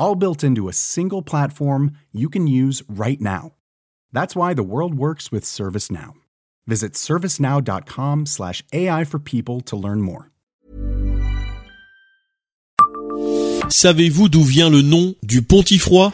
[0.00, 3.52] all built into a single platform you can use right now.
[4.12, 6.14] That's why the world works with ServiceNow.
[6.66, 10.30] Visit servicenow.com/slash AI for people to learn more.
[13.68, 16.12] Savez-vous d'où vient le nom du pontifroid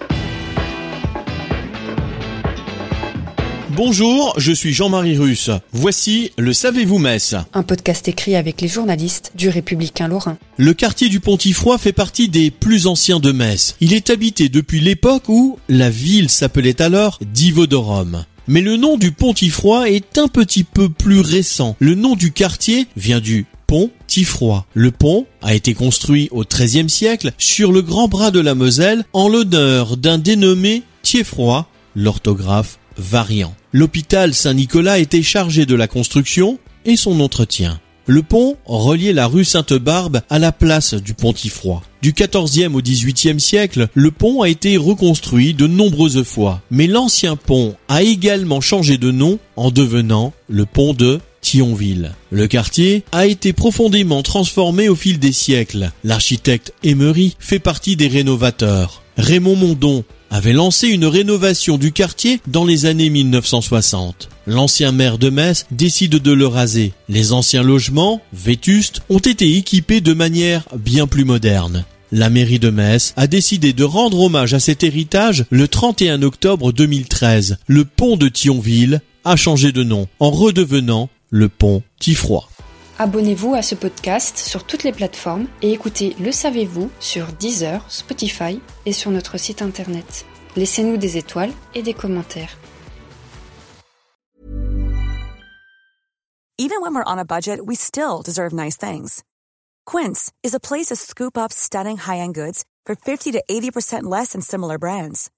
[3.76, 5.50] Bonjour, je suis Jean-Marie Russe.
[5.70, 10.38] Voici le Savez-vous Metz Un podcast écrit avec les journalistes du Républicain Lorrain.
[10.56, 13.76] Le quartier du Pontifroy fait partie des plus anciens de Metz.
[13.82, 18.24] Il est habité depuis l'époque où la ville s'appelait alors Divodorum.
[18.48, 21.76] Mais le nom du Pontifroy est un petit peu plus récent.
[21.79, 24.64] Le nom du quartier vient du pont Tifroy.
[24.73, 29.04] Le pont a été construit au XIIIe siècle sur le grand bras de la Moselle
[29.12, 33.54] en l'honneur d'un dénommé Tieffroy, l'orthographe variant.
[33.72, 37.80] L'hôpital Saint-Nicolas était chargé de la construction et son entretien.
[38.08, 41.82] Le pont reliait la rue Sainte-Barbe à la place du Pontifroy.
[42.02, 47.34] Du XIVe au XVIIIe siècle, le pont a été reconstruit de nombreuses fois, mais l'ancien
[47.34, 52.12] pont a également changé de nom en devenant le pont de Thionville.
[52.30, 55.90] Le quartier a été profondément transformé au fil des siècles.
[56.04, 59.02] L'architecte Emery fait partie des rénovateurs.
[59.16, 60.04] Raymond Mondon
[60.37, 64.28] avait lancé une rénovation du quartier dans les années 1960.
[64.47, 66.92] L'ancien maire de Metz décide de le raser.
[67.09, 71.87] Les anciens logements, vétustes, ont été équipés de manière bien plus moderne.
[72.12, 76.70] La mairie de Metz a décidé de rendre hommage à cet héritage le 31 octobre
[76.70, 77.56] 2013.
[77.66, 82.47] Le pont de Thionville a changé de nom en redevenant le pont Tifroy.
[82.98, 88.62] Abonnez-vous à ce podcast sur toutes les plateformes et écoutez Le Savez-vous sur Deezer, Spotify
[88.86, 90.24] et sur notre site internet.
[90.56, 92.56] Laissez-nous des étoiles et des commentaires.
[96.56, 99.22] Even when we're on a budget, we still deserve nice things.
[99.84, 104.32] Quince is a place to scoop up stunning high-end goods for 50 to 80% less
[104.32, 105.30] than similar brands.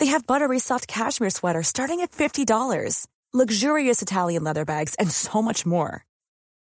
[0.00, 5.40] They have buttery soft cashmere sweaters starting at $50, luxurious Italian leather bags, and so
[5.40, 6.04] much more.